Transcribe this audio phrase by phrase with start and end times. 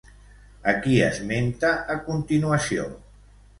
[0.71, 2.91] A qui esmenta a continuació?